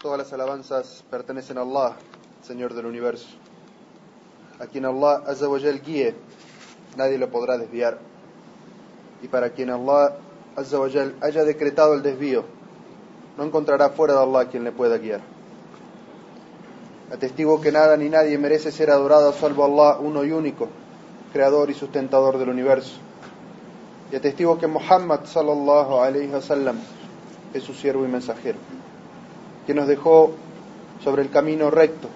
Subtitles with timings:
[0.00, 1.96] Todas las alabanzas pertenecen a Allah,
[2.46, 3.26] Señor del universo.
[4.60, 6.14] A quien Allah Azzawajal guíe,
[6.96, 7.98] nadie lo podrá desviar.
[9.22, 10.14] Y para quien Allah
[10.54, 12.44] Azzawajal haya decretado el desvío,
[13.36, 15.20] no encontrará fuera de Allah quien le pueda guiar.
[17.12, 20.68] Atestigo que nada ni nadie merece ser adorado salvo Allah, uno y único,
[21.32, 22.98] creador y sustentador del universo.
[24.12, 26.76] Y atestigo que Muhammad sallallahu alayhi wa sallam
[27.52, 28.58] es su siervo y mensajero
[29.68, 30.30] que nos dejó
[31.04, 32.08] sobre el camino recto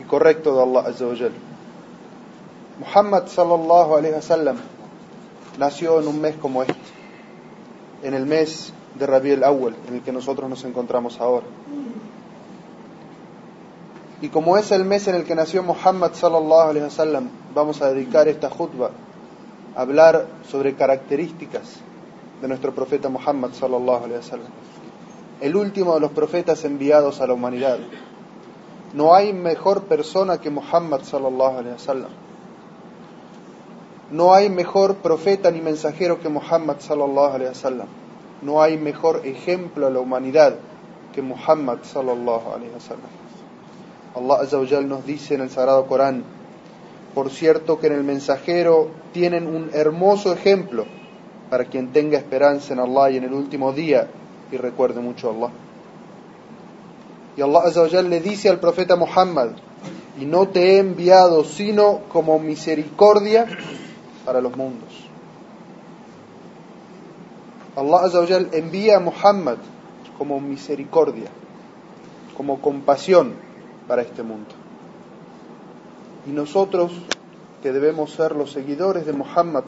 [0.00, 1.14] y correcto de Allah Azza wa
[2.78, 4.58] Muhammad sallallahu alaihi wasallam
[5.58, 6.76] nació en un mes como este,
[8.04, 11.46] en el mes de Rabi al-Awwal, en el que nosotros nos encontramos ahora.
[14.20, 17.92] Y como es el mes en el que nació Muhammad sallallahu alaihi wasallam, vamos a
[17.92, 18.90] dedicar esta khutbah
[19.74, 21.74] a hablar sobre características
[22.40, 24.73] de nuestro profeta Muhammad sallallahu alaihi wasallam
[25.40, 27.78] el último de los profetas enviados a la humanidad.
[28.94, 32.10] No hay mejor persona que Muhammad sallallahu alaihi wasallam.
[34.10, 37.88] No hay mejor profeta ni mensajero que Muhammad sallallahu alaihi wasallam.
[38.42, 40.56] No hay mejor ejemplo a la humanidad
[41.12, 43.10] que Muhammad sallallahu alaihi wasallam.
[44.14, 46.22] Allah azza nos dice en el sagrado Corán,
[47.14, 50.84] por cierto que en el mensajero tienen un hermoso ejemplo
[51.50, 54.08] para quien tenga esperanza en Allah y en el último día
[54.50, 55.50] y recuerde mucho a Allah.
[57.36, 59.50] Y Allah Azzawajal le dice al profeta Muhammad,
[60.18, 63.46] y no te he enviado sino como misericordia
[64.24, 64.90] para los mundos.
[67.76, 69.56] Allah Azzawajal envía a Muhammad
[70.16, 71.28] como misericordia,
[72.36, 73.34] como compasión
[73.88, 74.50] para este mundo.
[76.26, 76.92] Y nosotros
[77.64, 79.64] que debemos ser los seguidores de Muhammad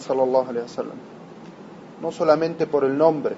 [2.02, 3.36] no solamente por el nombre,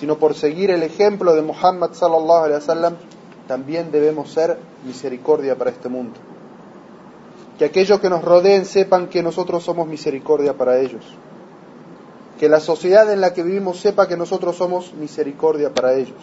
[0.00, 2.94] sino por seguir el ejemplo de Muhammad sallallahu alaihi wasallam,
[3.46, 4.56] también debemos ser
[4.86, 6.18] misericordia para este mundo.
[7.58, 11.04] Que aquellos que nos rodeen sepan que nosotros somos misericordia para ellos.
[12.38, 16.16] Que la sociedad en la que vivimos sepa que nosotros somos misericordia para ellos.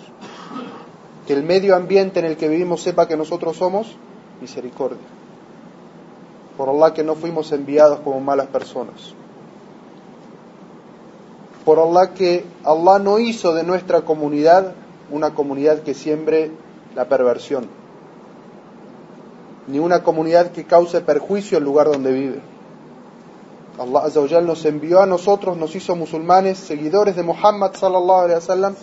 [1.27, 3.95] Que el medio ambiente en el que vivimos sepa que nosotros somos
[4.41, 5.05] misericordia.
[6.57, 9.13] Por Allah que no fuimos enviados como malas personas
[11.67, 14.73] por Allah que Allah no hizo de nuestra comunidad
[15.11, 16.49] una comunidad que siembre
[16.95, 17.67] la perversión,
[19.67, 22.39] ni una comunidad que cause perjuicio al lugar donde vive.
[23.77, 28.75] Allah nos envió a nosotros, nos hizo musulmanes, seguidores de Muhammad sallallahu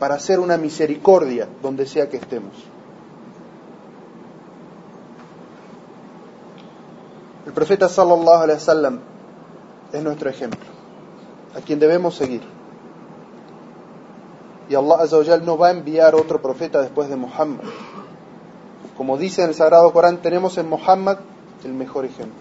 [0.00, 2.56] para hacer una misericordia donde sea que estemos.
[7.46, 8.98] El profeta sallallahu alaihi wasallam
[9.92, 10.81] es nuestro ejemplo
[11.56, 12.42] a quien debemos seguir.
[14.68, 17.64] Y Allah Azzawajal no va a enviar otro profeta después de Muhammad.
[18.96, 21.18] Como dice en el Sagrado Corán, tenemos en Muhammad
[21.64, 22.40] el mejor ejemplo.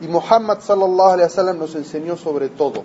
[0.00, 2.84] Y Muhammad sallallahu alaihi wasallam nos enseñó sobre todo.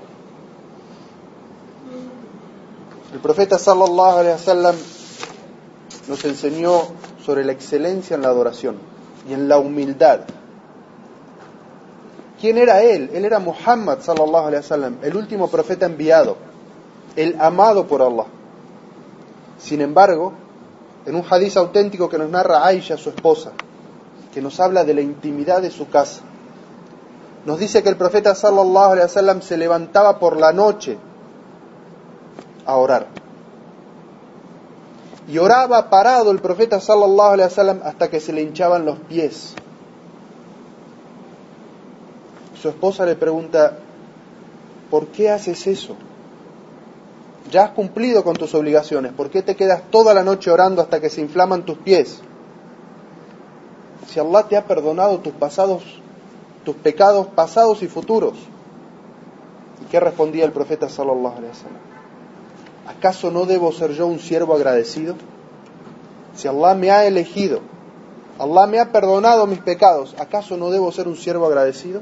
[3.13, 4.75] El profeta sallallahu alaihi wasallam
[6.07, 6.81] nos enseñó
[7.25, 8.77] sobre la excelencia en la adoración
[9.27, 10.21] y en la humildad
[12.39, 13.09] ¿Quién era él?
[13.13, 16.37] Él era Muhammad sallallahu alaihi wasallam, el último profeta enviado,
[17.15, 18.25] el amado por Allah.
[19.57, 20.33] Sin embargo,
[21.05, 23.53] en un hadiz auténtico que nos narra Aisha, su esposa,
[24.31, 26.21] que nos habla de la intimidad de su casa,
[27.43, 30.97] nos dice que el profeta sallallahu alaihi wasallam se levantaba por la noche
[32.67, 33.07] a orar.
[35.27, 39.55] Y oraba parado el profeta sallallahu alaihi wasallam hasta que se le hinchaban los pies
[42.61, 43.77] su esposa le pregunta,
[44.89, 45.95] ¿por qué haces eso?
[47.51, 50.99] Ya has cumplido con tus obligaciones, ¿por qué te quedas toda la noche orando hasta
[50.99, 52.19] que se inflaman tus pies?
[54.07, 55.83] Si Allah te ha perdonado tus pasados,
[56.63, 58.33] tus pecados pasados y futuros.
[59.81, 61.81] ¿Y qué respondía el profeta sallallahu alaihi wasallam?
[62.87, 65.15] ¿Acaso no debo ser yo un siervo agradecido?
[66.35, 67.61] Si Allah me ha elegido,
[68.39, 72.01] Allah me ha perdonado mis pecados, ¿acaso no debo ser un siervo agradecido?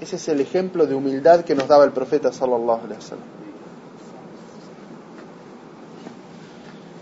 [0.00, 2.80] Ese es el ejemplo de humildad que nos daba el profeta sallallahu.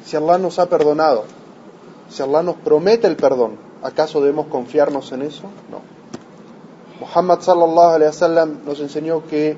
[0.05, 1.25] Si Allah nos ha perdonado,
[2.11, 5.45] si Allah nos promete el perdón, ¿acaso debemos confiarnos en eso?
[5.71, 5.81] No.
[6.99, 9.57] Muhammad sallallahu nos enseñó que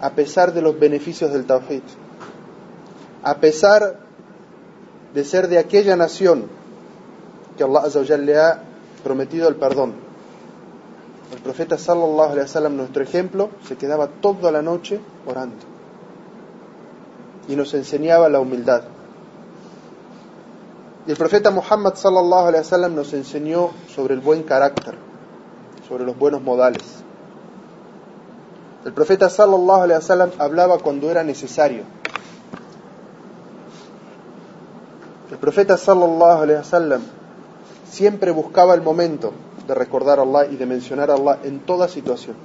[0.00, 1.82] a pesar de los beneficios del tawhid,
[3.24, 3.98] a pesar
[5.14, 6.46] de ser de aquella nación
[7.56, 8.62] que Allah le ha
[9.02, 10.11] prometido el perdón,
[11.32, 15.72] el profeta sallallahu alaihi wasallam, nuestro ejemplo, se quedaba toda la noche orando.
[17.48, 18.82] y nos enseñaba la humildad.
[21.06, 24.94] Y el profeta Muhammad sallallahu alaihi wasallam nos enseñó sobre el buen carácter,
[25.88, 26.82] sobre los buenos modales.
[28.84, 31.82] El profeta sallallahu alaihi wasallam hablaba cuando era necesario.
[35.30, 37.02] El profeta sallallahu alaihi wasallam
[37.90, 39.32] siempre buscaba el momento
[39.66, 42.36] de recordar a Allah y de mencionar a Allah en toda situación.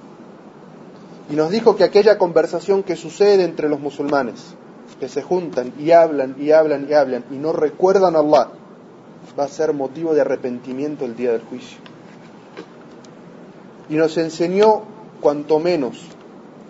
[1.29, 4.55] Y nos dijo que aquella conversación que sucede entre los musulmanes,
[4.99, 8.49] que se juntan y hablan y hablan y hablan y no recuerdan a Allah,
[9.37, 11.77] va a ser motivo de arrepentimiento el día del juicio.
[13.89, 14.83] Y nos enseñó,
[15.21, 16.01] cuanto menos,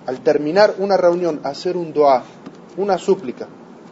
[0.06, 2.24] al terminar una reunión, hacer un dua,
[2.78, 3.48] una súplica,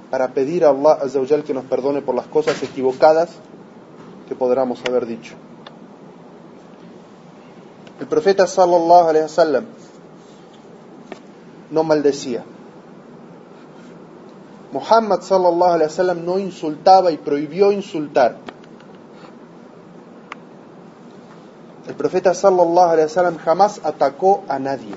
[0.09, 3.29] para pedir a Allah que nos perdone por las cosas equivocadas
[4.27, 5.35] que podamos haber dicho.
[7.99, 9.65] El profeta sallallahu alaihi wasallam
[11.71, 12.43] no maldecía.
[14.71, 18.37] Muhammad sallallahu alaihi wasallam no insultaba y prohibió insultar.
[21.87, 24.95] El profeta sallallahu alaihi wasallam jamás atacó a nadie.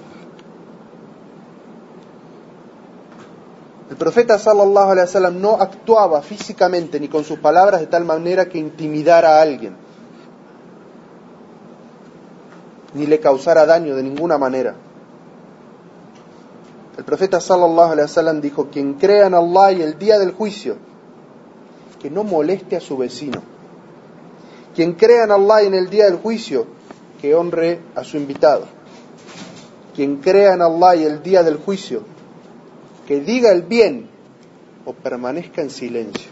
[3.90, 8.48] El profeta sallallahu alaihi wasallam no actuaba físicamente ni con sus palabras de tal manera
[8.48, 9.76] que intimidara a alguien,
[12.94, 14.74] ni le causara daño de ninguna manera.
[16.96, 20.76] El profeta sallallahu alaihi wasallam dijo, quien crea en Allah y el día del juicio,
[22.00, 23.42] que no moleste a su vecino.
[24.74, 26.66] Quien crea en Allah y en el día del juicio,
[27.20, 28.66] que honre a su invitado.
[29.94, 32.02] Quien crea en Allah y el día del juicio,
[33.06, 34.08] que diga el bien
[34.84, 36.30] o permanezca en silencio.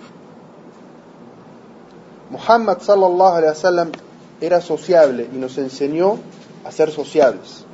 [2.30, 3.92] Muhammad sallallahu alaihi wasallam
[4.40, 6.18] era sociable y nos enseñó
[6.66, 7.64] a ser sociables.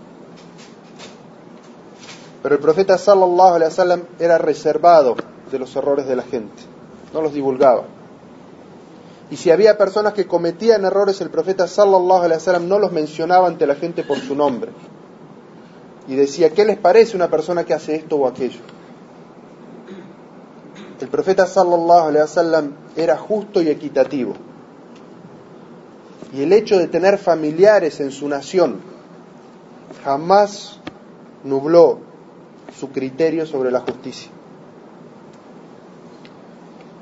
[2.43, 5.17] Pero el profeta sallallahu alaihi wasallam era reservado
[5.51, 6.63] de los errores de la gente,
[7.15, 7.85] no los divulgaba.
[9.31, 13.47] Y si había personas que cometían errores, el profeta sallallahu alaihi wasallam no los mencionaba
[13.47, 14.73] ante la gente por su nombre.
[16.09, 18.61] Y decía, ¿qué les parece una persona que hace esto o aquello?
[21.01, 24.35] El profeta sallallahu alaihi wasallam era justo y equitativo.
[26.33, 28.81] Y el hecho de tener familiares en su nación
[30.05, 30.79] jamás
[31.45, 31.99] nubló
[32.79, 34.31] su criterio sobre la justicia.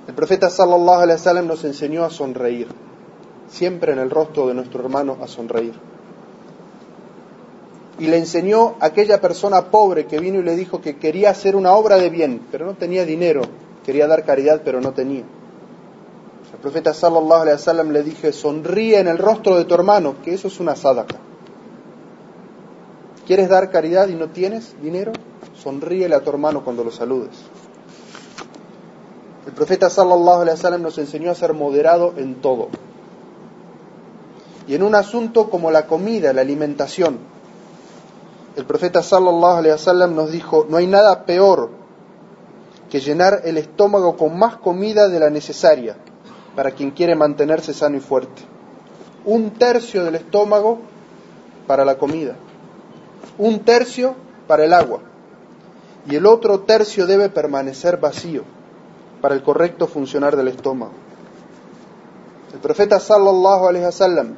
[0.09, 2.67] El profeta sallallahu alaihi wasallam nos enseñó a sonreír,
[3.49, 5.75] siempre en el rostro de nuestro hermano a sonreír.
[8.01, 11.55] Y le enseñó a aquella persona pobre que vino y le dijo que quería hacer
[11.55, 13.43] una obra de bien, pero no tenía dinero
[13.85, 15.25] quería dar caridad pero no tenía.
[16.61, 20.35] El profeta sallallahu alaihi wasallam le dije, sonríe en el rostro de tu hermano, que
[20.35, 21.17] eso es una sadaqa.
[23.27, 25.13] ¿Quieres dar caridad y no tienes dinero?
[25.57, 27.31] Sonríele a tu hermano cuando lo saludes.
[29.47, 32.69] El profeta sallallahu alaihi wasallam nos enseñó a ser moderado en todo.
[34.69, 37.21] Y en un asunto como la comida, la alimentación,
[38.57, 41.71] el profeta sallallahu alaihi wasallam nos dijo, no hay nada peor
[42.91, 45.97] que llenar el estómago con más comida de la necesaria
[46.55, 48.43] para quien quiere mantenerse sano y fuerte.
[49.25, 50.79] Un tercio del estómago
[51.67, 52.37] para la comida,
[53.39, 54.15] un tercio
[54.47, 55.01] para el agua
[56.09, 58.45] y el otro tercio debe permanecer vacío
[59.21, 60.93] para el correcto funcionar del estómago.
[62.53, 64.37] El profeta sallallahu alaihi wasallam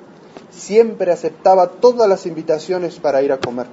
[0.50, 3.66] siempre aceptaba todas las invitaciones para ir a comer.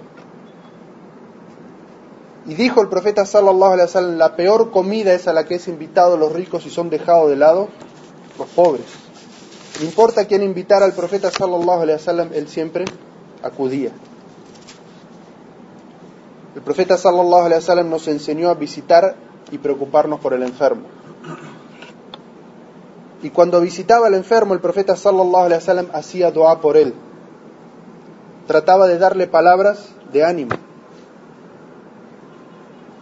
[2.46, 5.68] Y dijo el profeta sallallahu alaihi wasallam, la peor comida es a la que es
[5.68, 7.68] invitado los ricos y son dejados de lado
[8.40, 8.86] los pobres.
[9.80, 12.86] No importa quién invitara al profeta sallallahu alaihi wasallam, él siempre
[13.44, 13.92] acudía.
[16.56, 19.16] El profeta sallallahu alaihi wasallam nos enseñó a visitar
[19.52, 20.84] y preocuparnos por el enfermo.
[23.22, 26.94] Y cuando visitaba al enfermo, el profeta sallallahu alaihi wasallam hacía dua por él.
[28.48, 30.56] Trataba de darle palabras de ánimo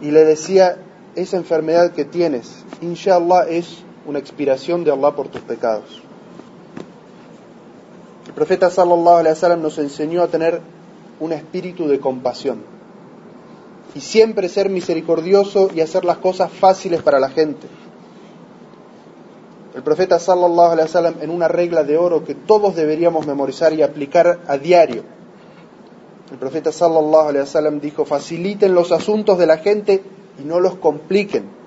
[0.00, 0.78] y le decía,
[1.16, 6.02] esa enfermedad que tienes, inshallah es una expiración de Allah por tus pecados.
[8.26, 10.60] El profeta sallallahu alaihi wasallam nos enseñó a tener
[11.20, 12.62] un espíritu de compasión
[13.94, 17.68] y siempre ser misericordioso y hacer las cosas fáciles para la gente.
[19.76, 23.82] El profeta sallallahu alaihi wasallam en una regla de oro que todos deberíamos memorizar y
[23.82, 25.04] aplicar a diario
[26.30, 30.02] el profeta sallallahu alaihi wasallam dijo, faciliten los asuntos de la gente
[30.38, 31.57] y no los compliquen.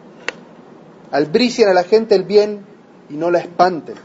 [1.12, 2.65] Albricien a la gente el bien
[3.10, 3.96] y no la espanten.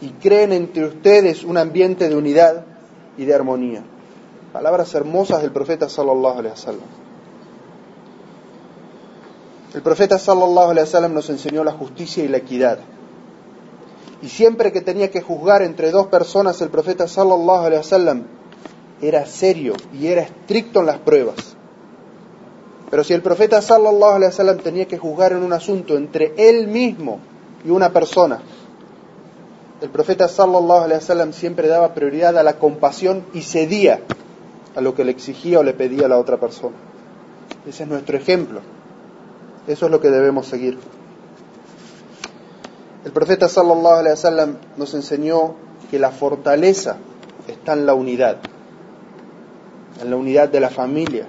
[0.00, 2.64] Y creen entre ustedes un ambiente de unidad
[3.16, 3.82] y de armonía.
[4.52, 6.88] Palabras hermosas del profeta sallallahu alaihi wasallam.
[9.74, 12.78] El profeta sallallahu alaihi wasallam nos enseñó la justicia y la equidad.
[14.22, 18.24] Y siempre que tenía que juzgar entre dos personas, el profeta sallallahu alaihi wasallam
[19.00, 21.57] era serio y era estricto en las pruebas.
[22.90, 26.68] Pero si el profeta sallallahu alaihi wasallam tenía que juzgar en un asunto entre él
[26.68, 27.20] mismo
[27.64, 28.40] y una persona,
[29.80, 34.00] el profeta sallallahu alaihi wasallam siempre daba prioridad a la compasión y cedía
[34.74, 36.76] a lo que le exigía o le pedía la otra persona.
[37.66, 38.60] Ese es nuestro ejemplo.
[39.66, 40.78] Eso es lo que debemos seguir.
[43.04, 45.54] El profeta sallallahu alaihi wasallam nos enseñó
[45.90, 46.96] que la fortaleza
[47.46, 48.38] está en la unidad,
[50.00, 51.26] en la unidad de la familia,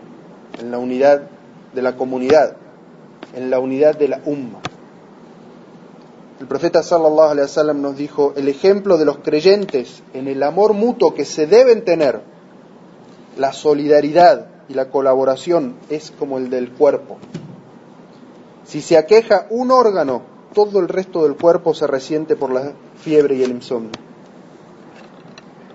[0.59, 1.23] en la unidad
[1.73, 2.55] de la comunidad,
[3.35, 4.59] en la unidad de la umma.
[6.39, 10.73] El profeta sallallahu alaihi wasallam nos dijo el ejemplo de los creyentes en el amor
[10.73, 12.21] mutuo que se deben tener,
[13.37, 17.17] la solidaridad y la colaboración es como el del cuerpo.
[18.65, 20.21] Si se aqueja un órgano,
[20.53, 23.91] todo el resto del cuerpo se resiente por la fiebre y el insomnio.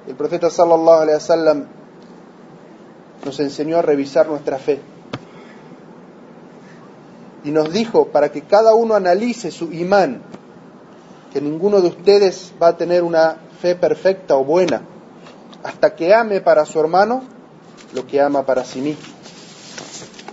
[0.06, 1.64] El profeta sallallahu alaihi wasallam
[3.24, 4.80] nos enseñó a revisar nuestra fe
[7.44, 10.22] y nos dijo para que cada uno analice su imán,
[11.32, 14.82] que ninguno de ustedes va a tener una fe perfecta o buena
[15.64, 17.24] hasta que ame para su hermano
[17.94, 19.02] lo que ama para sí mismo.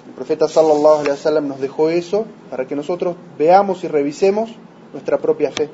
[0.08, 4.51] El profeta sallallahu alaihi wasallam nos dejó eso para que nosotros veamos y revisemos
[4.91, 5.70] nuestra propia fe.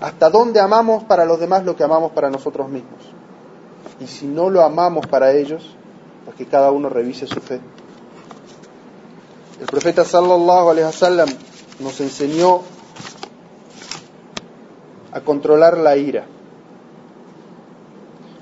[0.00, 3.00] Hasta dónde amamos para los demás lo que amamos para nosotros mismos.
[4.00, 5.74] Y si no lo amamos para ellos,
[6.24, 7.60] pues que cada uno revise su fe.
[9.60, 11.28] El profeta sallallahu alaihi wasallam
[11.80, 12.62] nos enseñó
[15.12, 16.26] a controlar la ira.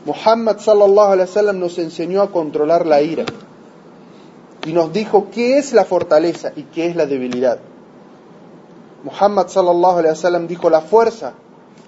[0.05, 3.25] Muhammad sallallahu alaihi wasallam nos enseñó a controlar la ira
[4.67, 7.59] y nos dijo qué es la fortaleza y qué es la debilidad.
[9.05, 11.35] Muhammad sallallahu alaihi wasallam dijo la fuerza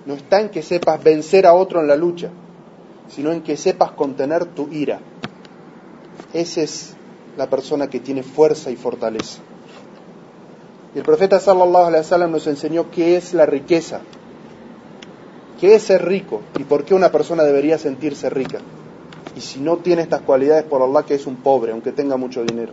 [0.07, 2.31] no está en que sepas vencer a otro en la lucha,
[3.09, 5.01] sino en que sepas contener tu ira.
[6.33, 6.96] Esa es
[7.37, 9.41] la persona que tiene fuerza y fortaleza.
[10.95, 14.01] Y el profeta sallallahu alaihi wasallam nos enseñó qué es la riqueza,
[15.61, 18.59] qué es ser rico y por qué una persona debería sentirse rica.
[19.37, 22.43] Y si no tiene estas cualidades, por Allah que es un pobre, aunque tenga mucho
[22.43, 22.73] dinero.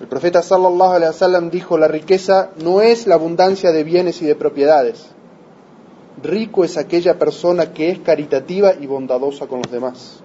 [0.00, 4.26] El profeta sallallahu alaihi wasallam dijo, la riqueza no es la abundancia de bienes y
[4.26, 5.06] de propiedades.
[6.22, 10.22] Rico es aquella persona que es caritativa y bondadosa con los demás.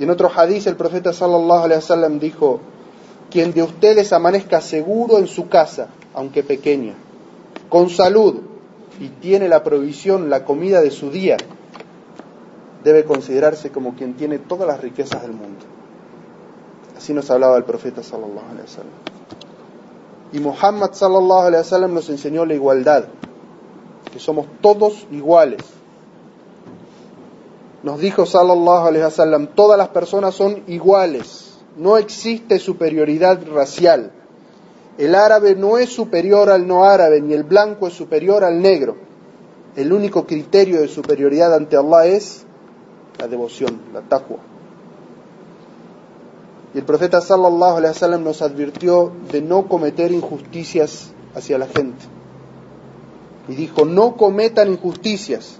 [0.00, 2.60] Y en otro hadiz el profeta sallallahu alaihi wasallam dijo,
[3.30, 6.94] quien de ustedes amanezca seguro en su casa, aunque pequeña,
[7.68, 8.40] con salud
[8.98, 11.36] y tiene la provisión, la comida de su día,
[12.82, 15.66] debe considerarse como quien tiene todas las riquezas del mundo.
[16.96, 18.92] Así nos hablaba el profeta sallallahu alaihi wasallam.
[20.32, 23.04] Y Muhammad sallallahu alaihi wasallam nos enseñó la igualdad,
[24.10, 25.60] que somos todos iguales.
[27.82, 34.12] Nos dijo sallallahu alaihi wasallam, todas las personas son iguales, no existe superioridad racial.
[34.98, 38.96] El árabe no es superior al no árabe, ni el blanco es superior al negro.
[39.76, 42.44] El único criterio de superioridad ante Allah es
[43.18, 44.38] la devoción, la taqwa.
[46.74, 52.04] Y el profeta sallallahu alaihi wasallam nos advirtió de no cometer injusticias hacia la gente.
[53.48, 55.59] Y dijo, no cometan injusticias,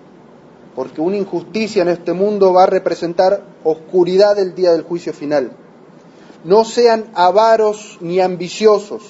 [0.80, 5.52] porque una injusticia en este mundo va a representar oscuridad el día del juicio final.
[6.42, 9.02] No sean avaros ni ambiciosos,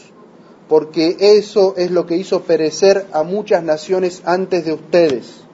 [0.69, 5.45] porque eso es lo que hizo perecer a muchas naciones antes de ustedes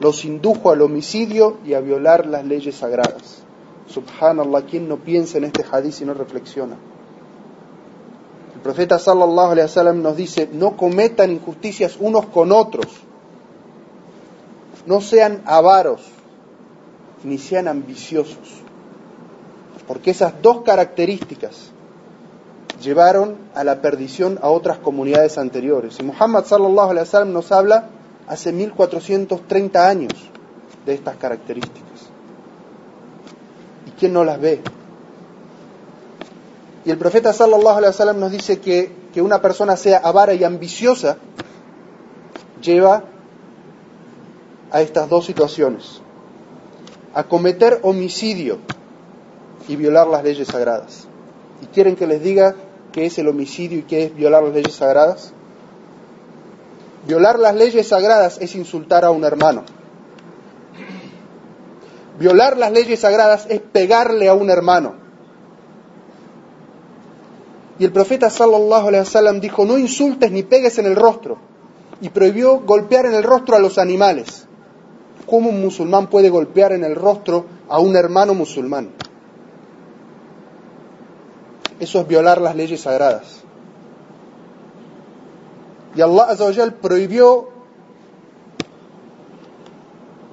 [0.00, 3.42] los indujo al homicidio y a violar las leyes sagradas.
[3.88, 6.78] Subhanallah, ¿quién no piensa en este hadith y no reflexiona?
[8.54, 12.86] El profeta sallallahu alaihi wasallam nos dice, no cometan injusticias unos con otros,
[14.86, 16.00] no sean avaros,
[17.24, 18.62] ni sean ambiciosos,
[19.86, 21.70] porque esas dos características
[22.82, 25.98] llevaron a la perdición a otras comunidades anteriores.
[26.00, 27.88] Y Muhammad sallallahu alaihi wasallam nos habla
[28.26, 30.12] hace 1430 años
[30.84, 32.08] de estas características.
[33.86, 34.60] ¿Y quién no las ve?
[36.84, 40.42] Y el profeta sallallahu alaihi wasallam nos dice que, que una persona sea avara y
[40.42, 41.18] ambiciosa
[42.60, 43.04] lleva
[44.72, 46.00] a estas dos situaciones.
[47.14, 48.58] A cometer homicidio
[49.68, 51.06] y violar las leyes sagradas.
[51.62, 52.56] ¿Y quieren que les diga
[52.90, 55.32] qué es el homicidio y qué es violar las leyes sagradas?
[57.06, 59.64] Violar las leyes sagradas es insultar a un hermano.
[62.18, 64.94] Violar las leyes sagradas es pegarle a un hermano.
[67.78, 71.38] Y el profeta sallallahu alaihi wasallam dijo, no insultes ni pegues en el rostro.
[72.00, 74.46] Y prohibió golpear en el rostro a los animales.
[75.32, 78.90] ¿Cómo un musulmán puede golpear en el rostro a un hermano musulmán?
[81.80, 83.40] Eso es violar las leyes sagradas.
[85.96, 87.48] Y Allah Azawajal prohibió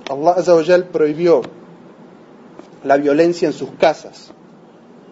[0.10, 1.44] Allah Azawajal prohibió
[2.84, 4.32] la violencia en sus casas,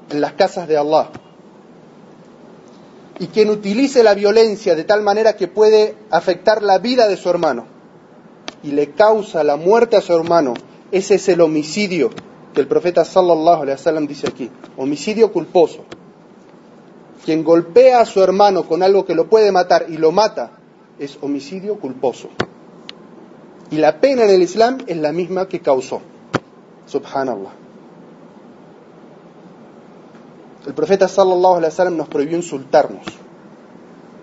[0.09, 1.11] en las casas de Allah.
[3.19, 7.29] Y quien utilice la violencia de tal manera que puede afectar la vida de su
[7.29, 7.76] hermano
[8.63, 10.53] y le causa la muerte a su hermano,
[10.91, 12.09] ese es el homicidio
[12.53, 15.85] que el profeta sallallahu alaihi wasallam dice aquí, homicidio culposo.
[17.23, 20.51] Quien golpea a su hermano con algo que lo puede matar y lo mata
[20.97, 22.29] es homicidio culposo.
[23.69, 26.01] Y la pena en el Islam es la misma que causó.
[26.87, 27.51] Subhanallah.
[30.65, 33.05] El profeta sallallahu alaihi wasallam nos prohibió insultarnos.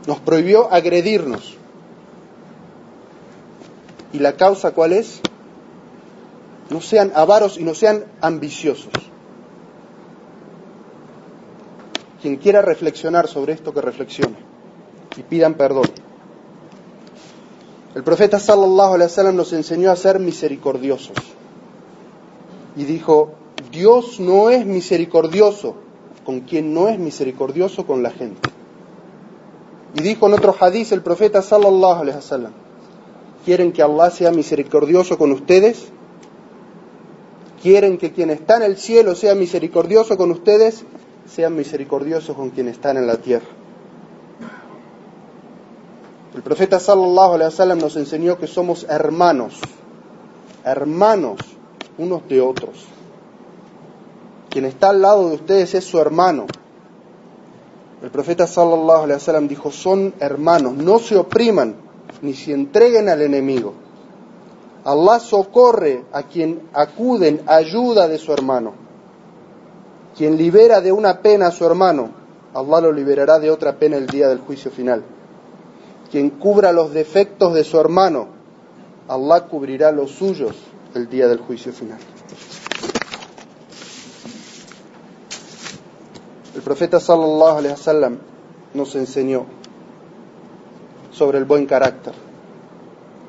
[0.06, 1.56] Nos prohibió agredirnos.
[4.14, 5.20] ¿Y la causa cuál es?
[6.70, 8.92] No sean avaros y no sean ambiciosos.
[12.22, 14.36] Quien quiera reflexionar sobre esto, que reflexione
[15.16, 15.90] y pidan perdón.
[17.96, 21.16] El profeta sallallahu alaihi wasallam nos enseñó a ser misericordiosos.
[22.76, 23.32] Y dijo,
[23.72, 25.74] Dios no es misericordioso
[26.24, 28.48] con quien no es misericordioso con la gente.
[29.96, 32.63] Y dijo en otro hadiz el profeta sallallahu alaihi wasallam,
[33.44, 35.86] ¿quieren que Allah sea misericordioso con ustedes?
[37.62, 40.84] ¿Quieren que quien está en el cielo sea misericordioso con ustedes?
[41.26, 43.46] Sean misericordiosos con quien están en la tierra.
[46.34, 49.60] El profeta sallallahu alaihi wasallam nos enseñó que somos hermanos,
[50.64, 51.38] hermanos
[51.96, 52.84] unos de otros.
[54.50, 56.46] Quien está al lado de ustedes es su hermano.
[58.02, 61.83] El profeta sallallahu alaihi wasallam dijo, son hermanos, no se opriman
[62.22, 63.74] ni se entreguen al enemigo.
[64.84, 68.74] Allah socorre a quien acude en ayuda de su hermano.
[70.16, 72.10] Quien libera de una pena a su hermano,
[72.54, 75.02] Allah lo liberará de otra pena el día del juicio final.
[76.10, 78.28] Quien cubra los defectos de su hermano,
[79.08, 80.54] Allah cubrirá los suyos
[80.94, 81.98] el día del juicio final.
[86.54, 88.18] El profeta sallallahu alaihi wasallam
[88.74, 89.46] nos enseñó
[91.14, 92.12] sobre el buen carácter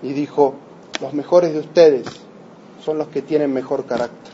[0.01, 0.55] y dijo,
[1.01, 2.05] los mejores de ustedes
[2.83, 4.33] son los que tienen mejor carácter.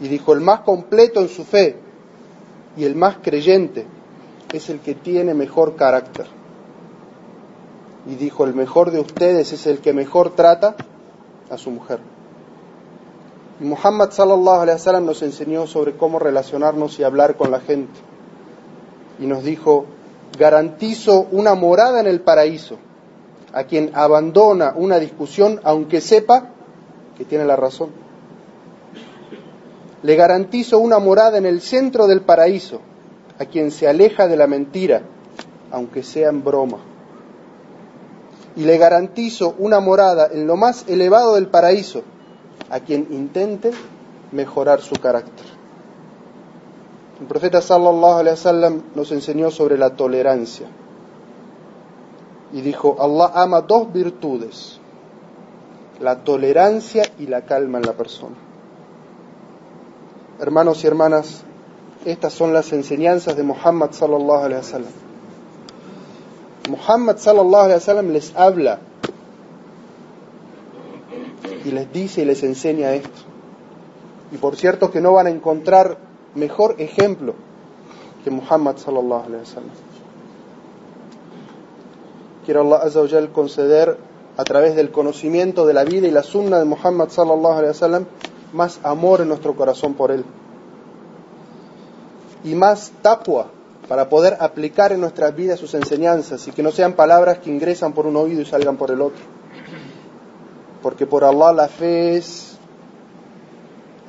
[0.00, 1.76] Y dijo, el más completo en su fe
[2.76, 3.86] y el más creyente
[4.52, 6.26] es el que tiene mejor carácter.
[8.06, 10.76] Y dijo, el mejor de ustedes es el que mejor trata
[11.50, 11.98] a su mujer.
[13.60, 18.00] Y Muhammad sallallahu alaihi wasallam nos enseñó sobre cómo relacionarnos y hablar con la gente.
[19.18, 19.84] Y nos dijo,
[20.36, 22.78] garantizo una morada en el paraíso
[23.52, 26.50] a quien abandona una discusión aunque sepa
[27.16, 27.90] que tiene la razón.
[30.02, 32.80] Le garantizo una morada en el centro del paraíso
[33.38, 35.02] a quien se aleja de la mentira
[35.70, 36.78] aunque sea en broma.
[38.56, 42.02] Y le garantizo una morada en lo más elevado del paraíso
[42.70, 43.70] a quien intente
[44.32, 45.57] mejorar su carácter.
[47.20, 50.68] El profeta sallallahu alaihi wasallam nos enseñó sobre la tolerancia
[52.52, 54.78] y dijo, Allah ama dos virtudes,
[56.00, 58.36] la tolerancia y la calma en la persona.
[60.38, 61.42] Hermanos y hermanas,
[62.04, 64.92] estas son las enseñanzas de Muhammad sallallahu alaihi wasallam.
[66.70, 68.78] Muhammad sallallahu alaihi wasallam les habla
[71.64, 73.22] y les dice y les enseña esto.
[74.30, 77.34] Y por cierto que no van a encontrar mejor ejemplo
[78.24, 79.76] que Muhammad sallallahu alaihi wasallam.
[82.44, 83.98] Quiero Allah azza wa conceder
[84.36, 88.06] a través del conocimiento de la vida y la sunna de Muhammad sallallahu alaihi wasallam
[88.52, 90.24] más amor en nuestro corazón por él
[92.44, 93.48] y más taqwa
[93.88, 97.92] para poder aplicar en nuestras vidas sus enseñanzas y que no sean palabras que ingresan
[97.92, 99.22] por un oído y salgan por el otro
[100.82, 102.47] porque por Allah la fe es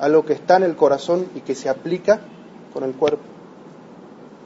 [0.00, 2.20] algo que está en el corazón y que se aplica
[2.72, 3.22] con el cuerpo.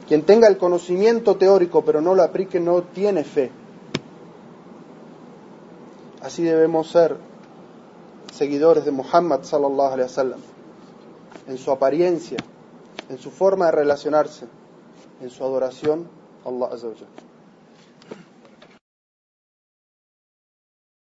[0.07, 3.51] Quien tenga el conocimiento teórico pero no lo aplique no tiene fe.
[6.21, 7.17] Así debemos ser
[8.33, 10.39] seguidores de Muhammad sallallahu alaihi wasallam
[11.47, 12.37] en su apariencia,
[13.09, 14.47] en su forma de relacionarse,
[15.21, 16.07] en su adoración
[16.43, 16.79] a Allah